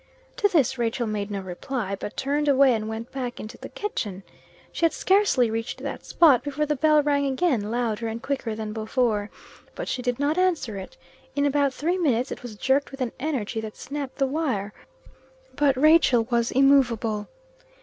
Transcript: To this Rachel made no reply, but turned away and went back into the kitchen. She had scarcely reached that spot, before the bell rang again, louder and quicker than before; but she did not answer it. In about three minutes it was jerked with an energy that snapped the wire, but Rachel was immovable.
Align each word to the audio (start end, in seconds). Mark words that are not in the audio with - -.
To 0.37 0.47
this 0.47 0.79
Rachel 0.79 1.05
made 1.05 1.29
no 1.29 1.41
reply, 1.41 1.95
but 1.95 2.17
turned 2.17 2.47
away 2.47 2.73
and 2.73 2.89
went 2.89 3.11
back 3.11 3.39
into 3.39 3.59
the 3.59 3.69
kitchen. 3.69 4.23
She 4.71 4.83
had 4.83 4.93
scarcely 4.93 5.51
reached 5.51 5.77
that 5.83 6.03
spot, 6.05 6.41
before 6.43 6.65
the 6.65 6.75
bell 6.75 7.03
rang 7.03 7.27
again, 7.27 7.69
louder 7.69 8.07
and 8.07 8.19
quicker 8.19 8.55
than 8.55 8.73
before; 8.73 9.29
but 9.75 9.87
she 9.87 10.01
did 10.01 10.17
not 10.19 10.39
answer 10.39 10.75
it. 10.75 10.97
In 11.35 11.45
about 11.45 11.71
three 11.71 11.99
minutes 11.99 12.31
it 12.31 12.41
was 12.41 12.55
jerked 12.55 12.89
with 12.89 13.01
an 13.01 13.11
energy 13.19 13.61
that 13.61 13.77
snapped 13.77 14.15
the 14.15 14.25
wire, 14.25 14.73
but 15.55 15.77
Rachel 15.77 16.23
was 16.31 16.49
immovable. 16.49 17.27